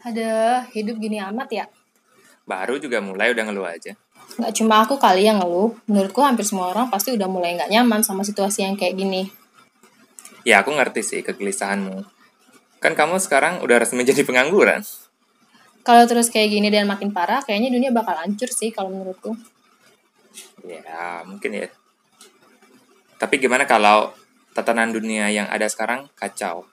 [0.00, 1.64] Ada hidup gini amat ya?
[2.48, 3.92] Baru juga mulai udah ngeluh aja.
[4.40, 5.76] Nggak cuma aku kali yang ngeluh.
[5.84, 9.28] Menurutku hampir semua orang pasti udah mulai nggak nyaman sama situasi yang kayak gini.
[10.48, 12.00] Ya aku ngerti sih kegelisahanmu.
[12.80, 14.80] Kan kamu sekarang udah resmi jadi pengangguran.
[15.80, 19.36] Kalau terus kayak gini dan makin parah, kayaknya dunia bakal hancur sih kalau menurutku.
[20.64, 21.68] Ya mungkin ya.
[23.20, 24.16] Tapi gimana kalau
[24.56, 26.64] tatanan dunia yang ada sekarang kacau?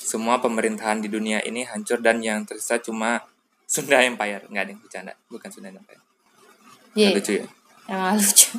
[0.00, 3.20] Semua pemerintahan di dunia ini hancur dan yang tersisa cuma
[3.68, 4.48] Sunda Empire.
[4.48, 5.12] Nggak ada yang bercanda.
[5.28, 6.02] Bukan Sunda Empire.
[6.96, 7.46] Iya, Lucu ya?
[7.90, 8.54] emang lucu.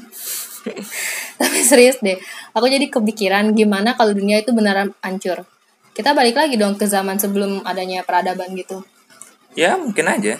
[1.41, 2.19] Tapi serius deh,
[2.53, 5.47] aku jadi kepikiran gimana kalau dunia itu beneran hancur.
[5.95, 8.83] Kita balik lagi dong ke zaman sebelum adanya peradaban gitu.
[9.57, 10.39] Ya mungkin aja.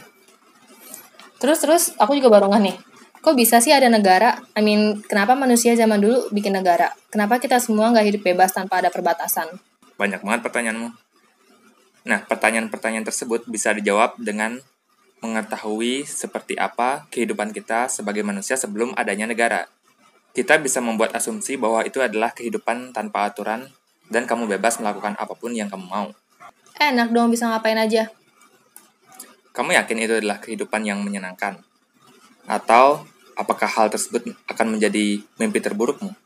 [1.41, 2.77] Terus terus aku juga baru nih.
[3.21, 4.37] Kok bisa sih ada negara?
[4.57, 6.89] I mean, kenapa manusia zaman dulu bikin negara?
[7.09, 9.61] Kenapa kita semua nggak hidup bebas tanpa ada perbatasan?
[10.01, 10.89] Banyak banget pertanyaanmu.
[12.09, 14.57] Nah, pertanyaan-pertanyaan tersebut bisa dijawab dengan
[15.21, 19.69] mengetahui seperti apa kehidupan kita sebagai manusia sebelum adanya negara.
[20.33, 23.69] Kita bisa membuat asumsi bahwa itu adalah kehidupan tanpa aturan
[24.09, 26.09] dan kamu bebas melakukan apa pun yang kamu mau.
[26.81, 28.09] Enak dong bisa ngapain aja.
[29.53, 31.61] Kamu yakin itu adalah kehidupan yang menyenangkan?
[32.49, 33.05] Atau
[33.37, 36.17] apakah hal tersebut akan menjadi mimpi terburukmu?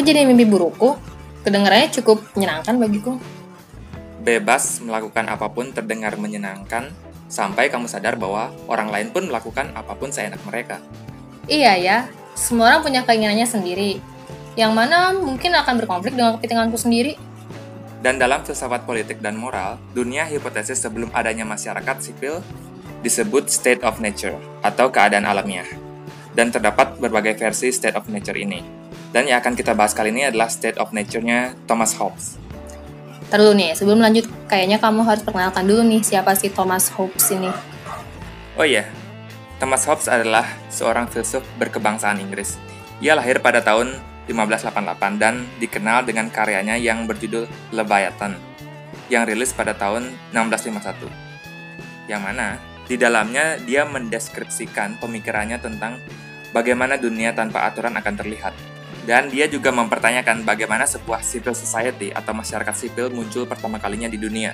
[0.00, 0.96] Jadi mimpi burukku?
[1.44, 3.20] Kedengarannya cukup menyenangkan bagiku.
[4.24, 6.88] Bebas melakukan apa pun terdengar menyenangkan
[7.28, 10.80] sampai kamu sadar bahwa orang lain pun melakukan apa pun seenak mereka.
[11.48, 11.98] Iya ya,
[12.32, 14.00] semua orang punya keinginannya sendiri.
[14.56, 17.20] Yang mana mungkin akan berkonflik dengan kepentinganku sendiri.
[18.00, 22.40] Dan dalam filsafat politik dan moral, dunia hipotesis sebelum adanya masyarakat sipil
[23.04, 25.68] disebut state of nature atau keadaan alamiah.
[26.32, 28.79] Dan terdapat berbagai versi state of nature ini.
[29.10, 32.38] Dan yang akan kita bahas kali ini adalah state of nature-nya Thomas Hobbes.
[33.30, 37.30] Ntar dulu nih, sebelum lanjut, kayaknya kamu harus perkenalkan dulu nih siapa sih Thomas Hobbes
[37.34, 37.50] ini.
[38.54, 38.86] Oh iya,
[39.58, 42.58] Thomas Hobbes adalah seorang filsuf berkebangsaan Inggris.
[43.02, 43.98] Ia lahir pada tahun
[44.30, 48.38] 1588 dan dikenal dengan karyanya yang berjudul Leviathan,
[49.10, 51.10] yang rilis pada tahun 1651.
[52.06, 55.98] Yang mana di dalamnya dia mendeskripsikan pemikirannya tentang
[56.50, 58.69] bagaimana dunia tanpa aturan akan terlihat.
[59.08, 64.20] Dan dia juga mempertanyakan bagaimana sebuah civil society atau masyarakat sipil muncul pertama kalinya di
[64.20, 64.52] dunia.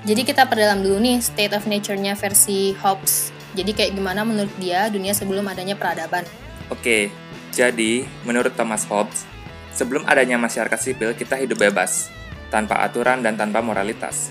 [0.00, 3.34] Jadi kita perdalam dulu nih state of nature-nya versi Hobbes.
[3.52, 6.24] Jadi kayak gimana menurut dia dunia sebelum adanya peradaban.
[6.70, 7.10] Oke,
[7.50, 9.26] jadi menurut Thomas Hobbes,
[9.74, 12.08] sebelum adanya masyarakat sipil kita hidup bebas,
[12.48, 14.30] tanpa aturan dan tanpa moralitas.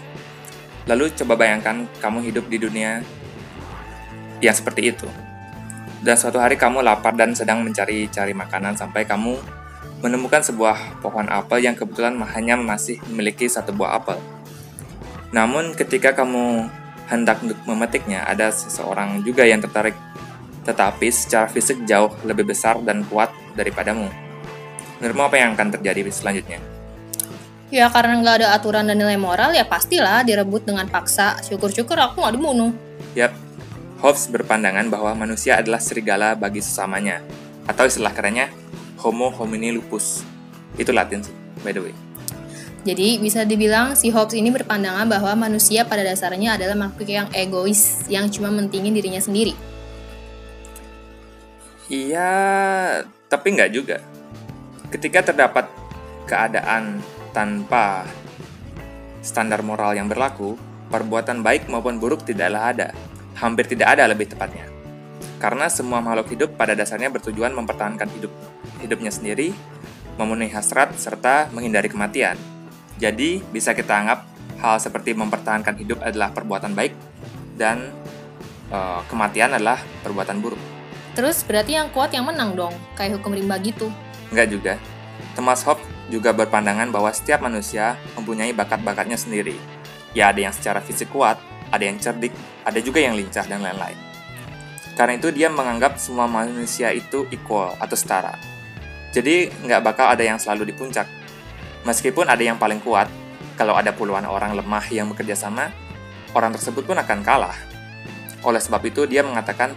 [0.89, 3.03] Lalu coba bayangkan kamu hidup di dunia
[4.41, 5.28] yang seperti itu.
[5.99, 9.35] Dan suatu hari kamu lapar dan sedang mencari-cari makanan sampai kamu
[9.99, 14.15] menemukan sebuah pohon apel yang kebetulan hanya masih memiliki satu buah apel.
[15.35, 16.71] Namun ketika kamu
[17.11, 19.97] hendak untuk memetiknya, ada seseorang juga yang tertarik,
[20.63, 24.07] tetapi secara fisik jauh lebih besar dan kuat daripadamu.
[25.03, 26.59] Menurutmu apa yang akan terjadi selanjutnya?
[27.69, 31.37] Ya karena nggak ada aturan dan nilai moral ya pastilah direbut dengan paksa.
[31.45, 32.73] Syukur-syukur aku nggak dibunuh.
[33.13, 33.29] Yap,
[33.99, 37.19] Hobbes berpandangan bahwa manusia adalah serigala bagi sesamanya,
[37.67, 38.47] atau istilah kerennya
[39.03, 40.23] Homo homini lupus.
[40.79, 41.23] Itu Latin
[41.59, 41.95] by the way.
[42.87, 48.07] Jadi bisa dibilang si Hobbes ini berpandangan bahwa manusia pada dasarnya adalah makhluk yang egois,
[48.07, 49.51] yang cuma mentingin dirinya sendiri.
[51.91, 52.31] Iya,
[53.27, 53.99] tapi nggak juga.
[54.87, 55.67] Ketika terdapat
[56.23, 57.03] keadaan
[57.35, 58.07] tanpa
[59.19, 60.55] standar moral yang berlaku,
[60.87, 62.89] perbuatan baik maupun buruk tidaklah ada.
[63.39, 64.67] Hampir tidak ada lebih tepatnya.
[65.39, 68.31] Karena semua makhluk hidup pada dasarnya bertujuan mempertahankan hidup
[68.83, 69.55] hidupnya sendiri,
[70.19, 72.35] memenuhi hasrat, serta menghindari kematian.
[72.99, 74.27] Jadi, bisa kita anggap
[74.59, 76.91] hal seperti mempertahankan hidup adalah perbuatan baik
[77.55, 77.95] dan
[78.75, 80.59] uh, kematian adalah perbuatan buruk.
[81.15, 83.87] Terus berarti yang kuat yang menang dong, kayak hukum rimba gitu.
[84.35, 84.73] Enggak juga.
[85.35, 89.55] Thomas Hobbes juga berpandangan bahwa setiap manusia mempunyai bakat-bakatnya sendiri.
[90.11, 91.37] Ya ada yang secara fisik kuat,
[91.69, 92.33] ada yang cerdik,
[92.65, 93.97] ada juga yang lincah dan lain-lain.
[94.97, 98.35] Karena itu dia menganggap semua manusia itu equal atau setara.
[99.15, 101.07] Jadi nggak bakal ada yang selalu di puncak.
[101.87, 103.07] Meskipun ada yang paling kuat,
[103.55, 105.71] kalau ada puluhan orang lemah yang bekerja sama,
[106.35, 107.55] orang tersebut pun akan kalah.
[108.43, 109.71] Oleh sebab itu dia mengatakan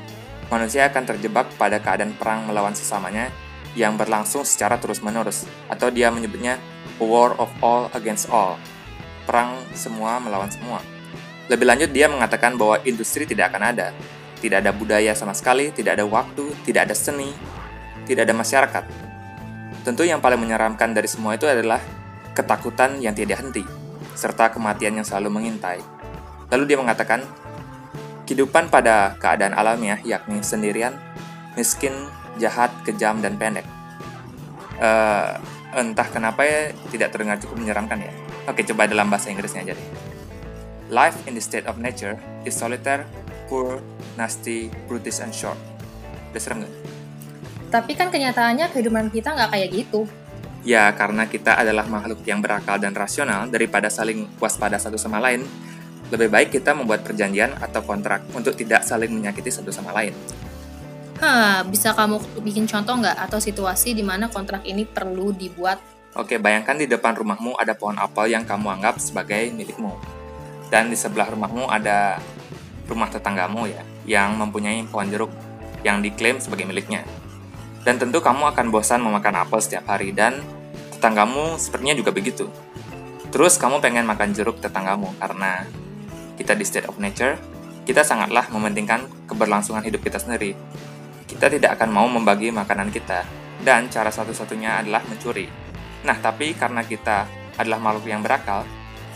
[0.51, 3.31] manusia akan terjebak pada keadaan perang melawan sesamanya
[3.73, 6.61] yang berlangsung secara terus-menerus, atau dia menyebutnya
[7.01, 8.61] war of all against all,
[9.25, 10.85] perang semua melawan semua.
[11.53, 13.93] Lebih lanjut, dia mengatakan bahwa industri tidak akan ada,
[14.41, 17.29] tidak ada budaya sama sekali, tidak ada waktu, tidak ada seni,
[18.09, 18.85] tidak ada masyarakat.
[19.85, 21.85] Tentu yang paling menyeramkan dari semua itu adalah
[22.33, 23.61] ketakutan yang tidak henti,
[24.17, 25.85] serta kematian yang selalu mengintai.
[26.49, 27.21] Lalu dia mengatakan,
[28.25, 30.97] kehidupan pada keadaan alamiah yakni sendirian,
[31.53, 31.93] miskin,
[32.41, 33.69] jahat, kejam, dan pendek.
[34.81, 35.37] Uh,
[35.77, 38.13] entah kenapa ya tidak terdengar cukup menyeramkan ya.
[38.49, 40.12] Oke, coba dalam bahasa Inggrisnya aja deh.
[40.93, 43.09] Life in the state of nature is solitary,
[43.49, 43.81] poor,
[44.21, 45.57] nasty, brutish, and short.
[46.29, 46.73] Udah serem gak?
[47.73, 50.05] Tapi kan kenyataannya kehidupan kita nggak kayak gitu.
[50.69, 55.49] Ya, karena kita adalah makhluk yang berakal dan rasional daripada saling waspada satu sama lain,
[56.13, 60.13] lebih baik kita membuat perjanjian atau kontrak untuk tidak saling menyakiti satu sama lain.
[61.25, 65.81] Hah, bisa kamu bikin contoh nggak atau situasi di mana kontrak ini perlu dibuat?
[66.21, 70.21] Oke, bayangkan di depan rumahmu ada pohon apel yang kamu anggap sebagai milikmu.
[70.73, 72.17] Dan di sebelah rumahmu ada
[72.89, 75.33] rumah tetanggamu ya, yang mempunyai pohon jeruk
[75.85, 77.05] yang diklaim sebagai miliknya.
[77.85, 80.41] Dan tentu kamu akan bosan memakan apel setiap hari dan
[80.97, 82.49] tetanggamu sepertinya juga begitu.
[83.29, 85.69] Terus kamu pengen makan jeruk tetanggamu karena
[86.41, 87.37] kita di state of nature,
[87.85, 90.57] kita sangatlah mementingkan keberlangsungan hidup kita sendiri.
[91.29, 93.25] Kita tidak akan mau membagi makanan kita,
[93.67, 95.49] dan cara satu-satunya adalah mencuri.
[96.07, 97.27] Nah, tapi karena kita
[97.57, 98.63] adalah makhluk yang berakal,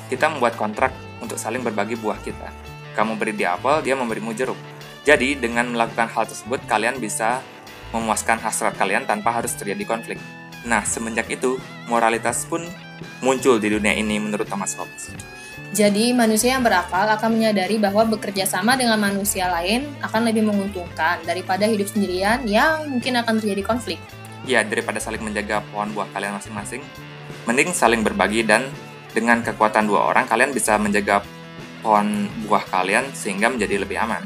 [0.09, 0.91] kita membuat kontrak
[1.21, 2.49] untuk saling berbagi buah kita.
[2.97, 4.57] Kamu beri dia apel, dia memberimu jeruk.
[5.07, 7.45] Jadi, dengan melakukan hal tersebut, kalian bisa
[7.95, 10.19] memuaskan hasrat kalian tanpa harus terjadi konflik.
[10.67, 12.67] Nah, semenjak itu, moralitas pun
[13.23, 15.15] muncul di dunia ini menurut Thomas Hobbes.
[15.77, 21.21] Jadi, manusia yang berakal akan menyadari bahwa bekerja sama dengan manusia lain akan lebih menguntungkan
[21.23, 24.01] daripada hidup sendirian yang mungkin akan terjadi konflik.
[24.47, 26.81] Ya, daripada saling menjaga pohon buah kalian masing-masing,
[27.45, 28.67] mending saling berbagi dan
[29.17, 31.25] dengan kekuatan dua orang kalian bisa menjaga
[31.81, 34.21] pohon buah kalian sehingga menjadi lebih aman.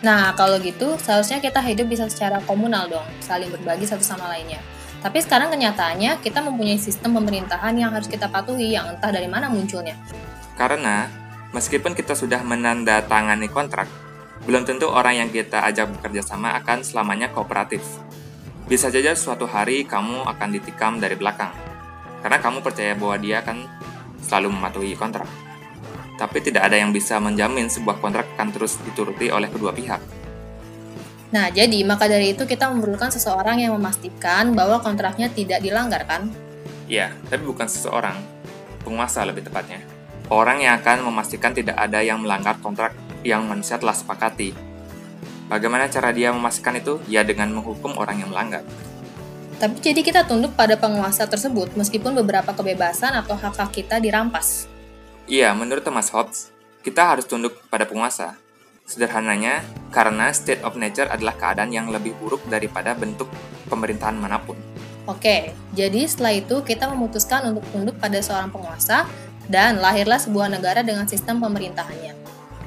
[0.00, 4.60] Nah, kalau gitu, seharusnya kita hidup bisa secara komunal dong, saling berbagi satu sama lainnya.
[5.00, 9.52] Tapi sekarang kenyataannya, kita mempunyai sistem pemerintahan yang harus kita patuhi yang entah dari mana
[9.52, 9.96] munculnya.
[10.56, 11.08] Karena,
[11.52, 13.88] meskipun kita sudah menandatangani kontrak,
[14.44, 17.80] belum tentu orang yang kita ajak bekerja sama akan selamanya kooperatif.
[18.68, 21.52] Bisa saja suatu hari kamu akan ditikam dari belakang,
[22.20, 23.68] karena kamu percaya bahwa dia akan
[24.24, 25.28] selalu mematuhi kontrak
[26.14, 29.98] tapi tidak ada yang bisa menjamin sebuah kontrak akan terus dituruti oleh kedua pihak.
[31.34, 36.30] Nah, jadi maka dari itu kita memerlukan seseorang yang memastikan bahwa kontraknya tidak dilanggar, kan?
[36.86, 38.14] Ya, tapi bukan seseorang,
[38.86, 39.82] penguasa lebih tepatnya.
[40.30, 42.94] Orang yang akan memastikan tidak ada yang melanggar kontrak
[43.26, 44.54] yang manusia telah sepakati.
[45.50, 47.02] Bagaimana cara dia memastikan itu?
[47.10, 48.62] Ya dengan menghukum orang yang melanggar.
[49.64, 54.68] Tapi jadi kita tunduk pada penguasa tersebut meskipun beberapa kebebasan atau hak-hak kita dirampas.
[55.24, 56.52] Iya, menurut Thomas Hobbes,
[56.84, 58.36] kita harus tunduk pada penguasa.
[58.84, 63.24] Sederhananya, karena state of nature adalah keadaan yang lebih buruk daripada bentuk
[63.72, 64.60] pemerintahan mana pun.
[65.08, 69.08] Oke, jadi setelah itu kita memutuskan untuk tunduk pada seorang penguasa
[69.48, 72.12] dan lahirlah sebuah negara dengan sistem pemerintahannya.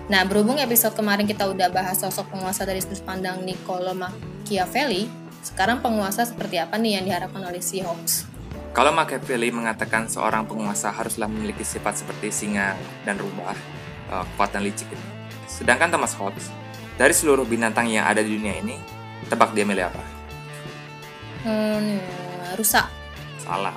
[0.09, 5.79] Nah, berhubung episode kemarin kita udah bahas sosok penguasa dari sudut pandang Niccolo Machiavelli, sekarang
[5.79, 8.27] penguasa seperti apa nih yang diharapkan oleh si Hobbes?
[8.75, 12.75] Kalau Machiavelli mengatakan seorang penguasa haruslah memiliki sifat seperti singa
[13.07, 13.55] dan rubah,
[14.11, 14.91] uh, kuat dan licik.
[15.47, 16.51] Sedangkan Thomas Hobbes,
[16.99, 18.75] dari seluruh binatang yang ada di dunia ini,
[19.31, 20.03] tebak dia milih apa?
[21.47, 21.97] Hmm,
[22.59, 22.85] rusak.
[23.41, 23.73] Salah.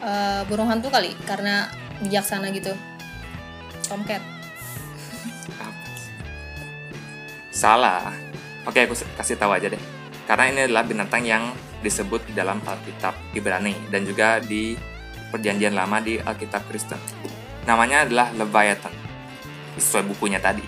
[0.00, 1.68] Uh, burung hantu kali, karena
[2.00, 2.72] bijaksana gitu.
[3.84, 4.22] Tomcat.
[7.52, 8.14] Salah.
[8.64, 9.99] Oke, aku kasih tahu aja deh.
[10.28, 14.76] Karena ini adalah binatang yang disebut di dalam Alkitab Ibrani dan juga di
[15.32, 16.98] Perjanjian Lama di Alkitab Kristen.
[17.64, 18.92] Namanya adalah Leviathan,
[19.78, 20.62] sesuai bukunya tadi.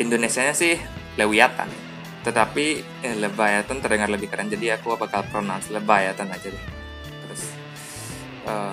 [0.00, 0.76] Indonesia-nya sih
[1.20, 1.68] Lewiatan,
[2.24, 2.64] tetapi
[3.04, 6.64] eh, Leviathan terdengar lebih keren, jadi aku bakal pronounce Leviathan aja deh.
[7.28, 7.42] Terus
[8.48, 8.72] uh,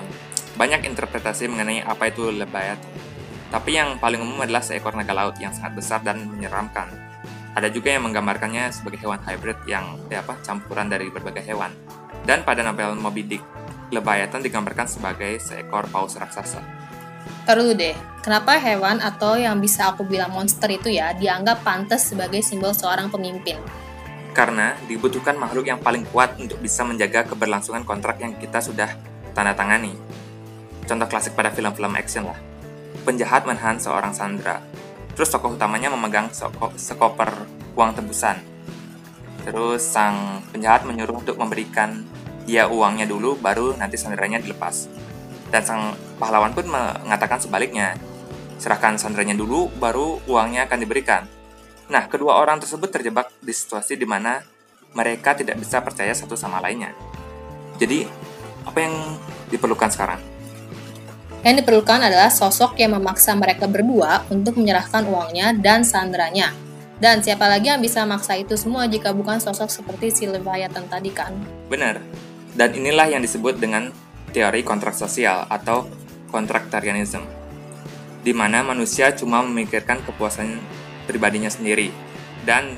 [0.56, 2.88] banyak interpretasi mengenai apa itu Leviathan.
[3.50, 7.09] Tapi yang paling umum adalah seekor naga laut yang sangat besar dan menyeramkan
[7.54, 11.74] ada juga yang menggambarkannya sebagai hewan hybrid yang ya apa campuran dari berbagai hewan.
[12.22, 13.42] Dan pada novel Moby Dick,
[13.90, 16.62] Leviathan digambarkan sebagai seekor paus raksasa.
[17.42, 22.44] Taruh deh, kenapa hewan atau yang bisa aku bilang monster itu ya dianggap pantas sebagai
[22.44, 23.58] simbol seorang pemimpin?
[24.30, 28.94] Karena dibutuhkan makhluk yang paling kuat untuk bisa menjaga keberlangsungan kontrak yang kita sudah
[29.34, 29.98] tanda tangani.
[30.86, 32.38] Contoh klasik pada film-film action lah.
[33.02, 34.62] Penjahat menahan seorang sandera,
[35.14, 36.30] Terus tokoh utamanya memegang
[36.76, 37.30] sekoper
[37.76, 38.38] uang tebusan.
[39.44, 42.04] Terus sang penjahat menyuruh untuk memberikan
[42.44, 44.90] dia uangnya dulu, baru nanti sanderanya dilepas.
[45.50, 45.82] Dan sang
[46.18, 47.96] pahlawan pun mengatakan sebaliknya,
[48.60, 51.22] serahkan sanderanya dulu, baru uangnya akan diberikan.
[51.90, 54.38] Nah, kedua orang tersebut terjebak di situasi di mana
[54.94, 56.94] mereka tidak bisa percaya satu sama lainnya.
[57.78, 58.06] Jadi,
[58.62, 58.94] apa yang
[59.50, 60.20] diperlukan sekarang?
[61.40, 66.52] Yang diperlukan adalah sosok yang memaksa mereka berdua untuk menyerahkan uangnya dan sandranya.
[67.00, 71.08] Dan siapa lagi yang bisa maksa itu semua jika bukan sosok seperti si Leviathan tadi
[71.08, 71.32] kan?
[71.72, 71.96] Benar.
[72.52, 73.88] Dan inilah yang disebut dengan
[74.36, 75.88] teori kontrak sosial atau
[76.28, 77.24] contractarianism,
[78.20, 80.60] di mana manusia cuma memikirkan kepuasan
[81.08, 81.88] pribadinya sendiri.
[82.44, 82.76] Dan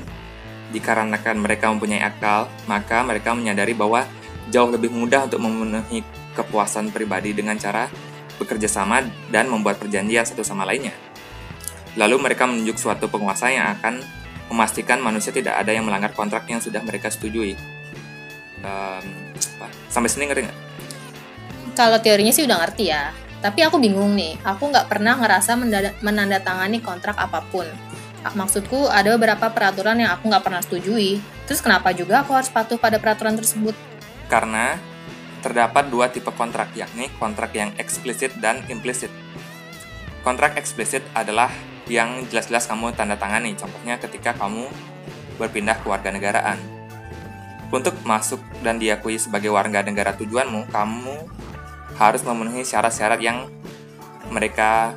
[0.71, 4.07] dikarenakan mereka mempunyai akal, maka mereka menyadari bahwa
[4.55, 6.07] jauh lebih mudah untuk memenuhi
[6.39, 7.91] kepuasan pribadi dengan cara
[8.41, 10.95] bekerja sama dan membuat perjanjian satu sama lainnya.
[11.97, 14.01] Lalu mereka menunjuk suatu penguasa yang akan
[14.49, 17.57] memastikan manusia tidak ada yang melanggar kontrak yang sudah mereka setujui.
[18.63, 19.05] Um,
[19.89, 20.59] sampai sini ngerti nggak?
[21.73, 23.13] Kalau teorinya sih udah ngerti ya.
[23.43, 25.59] Tapi aku bingung nih, aku nggak pernah ngerasa
[25.99, 27.67] menandatangani kontrak apa pun.
[28.23, 31.19] Maksudku ada beberapa peraturan yang aku nggak pernah setujui.
[31.51, 33.75] Terus kenapa juga aku harus patuh pada peraturan tersebut?
[34.31, 34.79] Karena
[35.43, 39.11] terdapat dua tipe kontrak, yakni kontrak yang eksplisit dan implisit.
[40.23, 41.51] Kontrak eksplisit adalah
[41.91, 44.71] yang jelas-jelas kamu tanda tangani, contohnya ketika kamu
[45.37, 46.63] berpindah ke warga negaraan.
[47.75, 51.17] Untuk masuk dan diakui sebagai warga negara tujuanmu, kamu
[51.99, 53.51] harus memenuhi syarat-syarat yang
[54.31, 54.95] mereka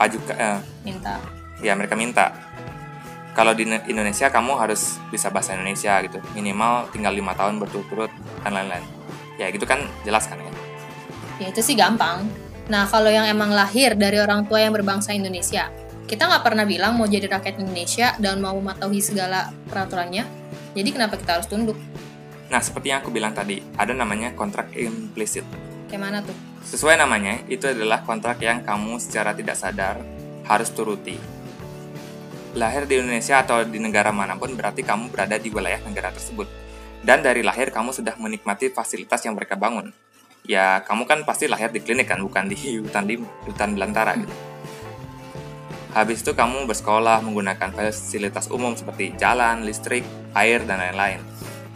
[0.00, 0.34] ajukan.
[0.40, 0.58] Eh,
[0.88, 1.20] minta.
[1.60, 2.32] Ya, mereka minta.
[3.34, 8.10] Kalau di Indonesia kamu harus bisa bahasa Indonesia gitu, minimal tinggal lima tahun berturut-turut
[8.46, 9.03] dan lain-lain
[9.38, 10.50] ya gitu kan jelas kan ya?
[11.42, 12.26] Ya itu sih gampang.
[12.70, 15.68] Nah kalau yang emang lahir dari orang tua yang berbangsa Indonesia
[16.04, 20.28] kita nggak pernah bilang mau jadi rakyat Indonesia dan mau mematuhi segala peraturannya.
[20.76, 21.78] Jadi kenapa kita harus tunduk?
[22.52, 25.48] Nah seperti yang aku bilang tadi ada namanya kontrak implisit.
[25.88, 26.36] Kayak mana tuh?
[26.64, 30.04] Sesuai namanya itu adalah kontrak yang kamu secara tidak sadar
[30.44, 31.16] harus turuti.
[32.54, 36.63] Lahir di Indonesia atau di negara mana pun berarti kamu berada di wilayah negara tersebut
[37.04, 39.92] dan dari lahir kamu sudah menikmati fasilitas yang mereka bangun.
[40.44, 44.32] Ya, kamu kan pasti lahir di klinik kan, bukan di hutan di hutan belantara gitu.
[45.94, 50.02] Habis itu kamu bersekolah menggunakan fasilitas umum seperti jalan, listrik,
[50.34, 51.22] air, dan lain-lain.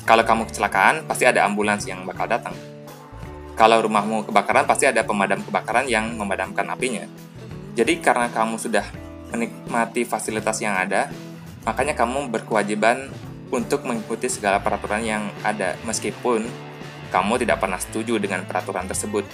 [0.03, 2.57] Kalau kamu kecelakaan, pasti ada ambulans yang bakal datang.
[3.55, 7.07] Kalau rumahmu kebakaran, pasti ada pemadam kebakaran yang memadamkan apinya.
[7.79, 8.83] Jadi karena kamu sudah
[9.31, 11.07] menikmati fasilitas yang ada,
[11.63, 13.13] makanya kamu berkewajiban
[13.49, 16.45] untuk mengikuti segala peraturan yang ada, meskipun
[17.09, 19.25] kamu tidak pernah setuju dengan peraturan tersebut.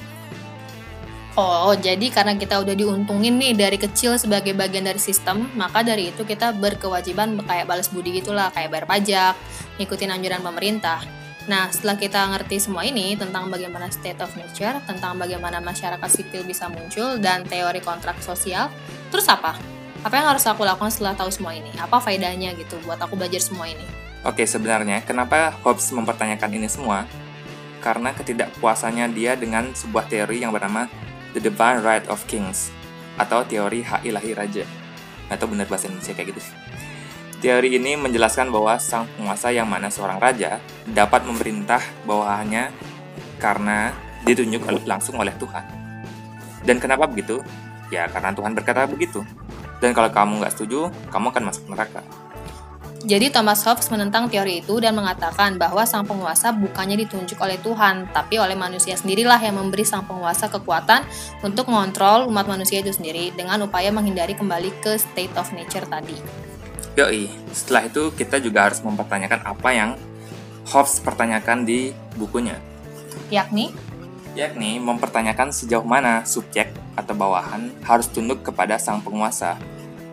[1.35, 6.15] Oh, jadi karena kita udah diuntungin nih dari kecil sebagai bagian dari sistem, maka dari
[6.15, 9.35] itu kita berkewajiban kayak balas budi gitulah, kayak bayar pajak,
[9.83, 11.03] ngikutin anjuran pemerintah.
[11.51, 16.47] Nah, setelah kita ngerti semua ini tentang bagaimana state of nature, tentang bagaimana masyarakat sipil
[16.47, 18.71] bisa muncul, dan teori kontrak sosial,
[19.11, 19.59] terus apa?
[20.07, 21.75] Apa yang harus aku lakukan setelah tahu semua ini?
[21.83, 24.04] Apa faedahnya gitu buat aku belajar semua ini?
[24.25, 27.05] Oke, sebenarnya kenapa Hobbes mempertanyakan ini semua?
[27.85, 30.89] Karena ketidakpuasannya dia dengan sebuah teori yang bernama
[31.37, 32.73] The Divine Right of Kings
[33.21, 34.65] atau teori hak ilahi raja.
[35.29, 36.41] Atau benar bahasa Indonesia kayak gitu.
[37.45, 40.57] Teori ini menjelaskan bahwa sang penguasa yang mana seorang raja
[40.89, 42.73] dapat memerintah bawahannya
[43.37, 43.93] karena
[44.25, 45.69] ditunjuk langsung oleh Tuhan.
[46.65, 47.45] Dan kenapa begitu?
[47.93, 49.21] Ya karena Tuhan berkata begitu.
[49.85, 52.01] Dan kalau kamu nggak setuju, kamu akan masuk neraka.
[53.05, 58.09] Jadi Thomas Hobbes menentang teori itu dan mengatakan bahwa sang penguasa bukannya ditunjuk oleh Tuhan,
[58.17, 61.05] tapi oleh manusia sendirilah yang memberi sang penguasa kekuatan
[61.45, 66.17] untuk mengontrol umat manusia itu sendiri dengan upaya menghindari kembali ke state of nature tadi.
[66.97, 69.91] Yoi, setelah itu kita juga harus mempertanyakan apa yang
[70.73, 72.57] Hobbes pertanyakan di bukunya.
[73.29, 73.77] Yakni?
[74.33, 79.61] Yakni mempertanyakan sejauh mana subjek atau bawahan harus tunduk kepada sang penguasa.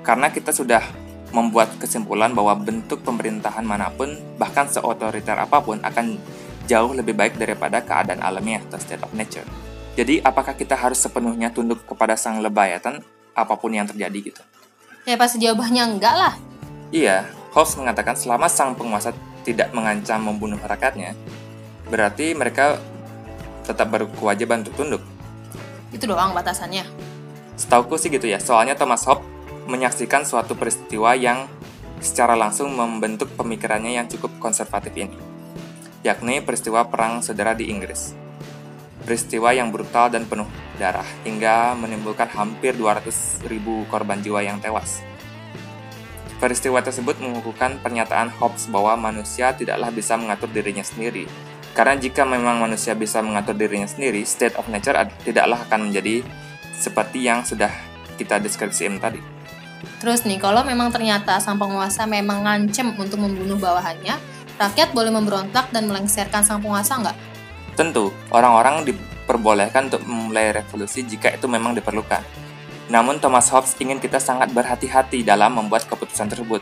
[0.03, 1.00] Karena kita sudah
[1.31, 6.19] membuat kesimpulan bahwa bentuk pemerintahan mana pun, bahkan seotoriter apa pun, akan
[6.67, 9.47] jauh lebih baik daripada keadaan alamiah atau state of nature.
[9.95, 13.03] Jadi, apakah kita harus sepenuhnya tunduk kepada sang lebayatan,
[13.35, 14.41] apa pun yang terjadi gitu?
[15.07, 16.33] Ya, pasti jawabannya enggak lah.
[16.91, 21.17] Iya, Hobbes mengatakan selama sang penguasa tidak mengancam membunuh rakyatnya,
[21.87, 22.79] berarti mereka
[23.67, 25.03] tetap berkewajiban untuk tunduk.
[25.91, 26.87] Itu doang batasannya.
[27.59, 31.45] Setauku sih gitu ya, soalnya Thomas Hobbes menyaksikan suatu peristiwa yang
[32.01, 35.13] secara langsung membentuk pemikirannya yang cukup konservatif ini,
[36.01, 38.17] yakni peristiwa Perang Saudara di Inggris.
[39.01, 40.45] Peristiwa yang brutal dan penuh
[40.77, 45.01] darah, hingga menimbulkan hampir 200 ribu korban jiwa yang tewas.
[46.41, 51.29] Peristiwa tersebut mengukuhkan pernyataan Hobbes bahwa manusia tidaklah bisa mengatur dirinya sendiri,
[51.77, 56.25] karena jika memang manusia bisa mengatur dirinya sendiri, state of nature tidaklah akan menjadi
[56.77, 57.69] seperti yang sudah
[58.17, 59.40] kita deskripsikan tadi.
[60.01, 64.17] Terus nih, kalau memang ternyata sang penguasa memang ngancem untuk membunuh bawahannya,
[64.57, 67.17] rakyat boleh memberontak dan melengsarkan sang penguasa nggak?
[67.77, 72.21] Tentu, orang-orang diperbolehkan untuk memulai revolusi jika itu memang diperlukan.
[72.91, 76.59] Namun Thomas Hobbes ingin kita sangat berhati-hati dalam membuat keputusan tersebut.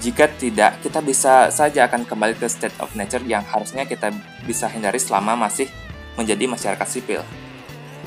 [0.00, 4.12] Jika tidak, kita bisa saja akan kembali ke state of nature yang harusnya kita
[4.44, 5.68] bisa hindari selama masih
[6.16, 7.20] menjadi masyarakat sipil.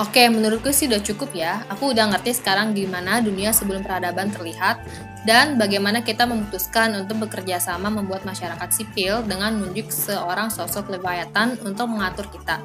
[0.02, 1.62] Oke, menurutku sih udah cukup ya.
[1.70, 4.82] Aku udah ngerti sekarang gimana dunia sebelum peradaban terlihat
[5.22, 11.62] dan bagaimana kita memutuskan untuk bekerja sama membuat masyarakat sipil dengan menunjuk seorang sosok Leviathan
[11.62, 12.58] untuk mengatur kita.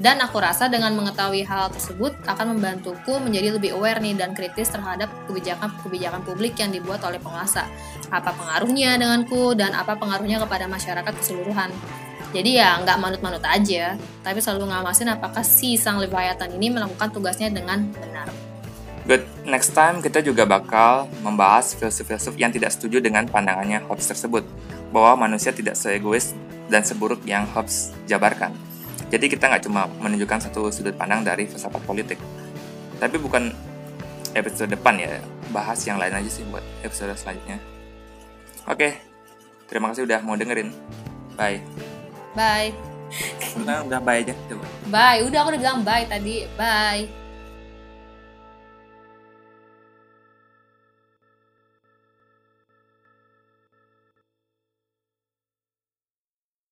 [0.00, 4.72] Dan aku rasa dengan mengetahui hal tersebut akan membantuku menjadi lebih aware nih dan kritis
[4.72, 7.68] terhadap kebijakan-kebijakan publik yang dibuat oleh penguasa.
[8.08, 11.68] Apa pengaruhnya denganku dan apa pengaruhnya kepada masyarakat keseluruhan.
[12.30, 17.50] Jadi ya nggak manut-manut aja, tapi selalu ngawasin apakah si sang Leviathan ini melakukan tugasnya
[17.50, 18.30] dengan benar.
[19.02, 24.46] Good, next time kita juga bakal membahas filsuf-filsuf yang tidak setuju dengan pandangannya Hobbes tersebut,
[24.94, 26.30] bahwa manusia tidak seegois
[26.70, 28.54] dan seburuk yang Hobbes jabarkan.
[29.10, 32.22] Jadi kita nggak cuma menunjukkan satu sudut pandang dari filsafat politik,
[33.02, 33.50] tapi bukan
[34.38, 35.18] episode depan ya,
[35.50, 37.58] bahas yang lain aja sih buat episode selanjutnya.
[38.70, 39.02] Oke,
[39.66, 40.70] terima kasih udah mau dengerin.
[41.34, 41.89] Bye.
[42.40, 42.72] Bye.
[43.60, 44.32] Udah, udah bye aja.
[44.48, 44.64] Coba.
[44.88, 45.20] Bye.
[45.28, 46.48] Udah aku udah bilang bye tadi.
[46.56, 47.19] Bye.